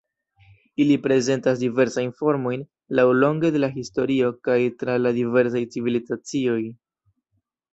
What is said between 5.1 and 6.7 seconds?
diversaj civilizacioj.